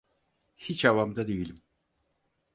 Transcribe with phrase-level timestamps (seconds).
[0.57, 1.61] Hiç havamda değilim.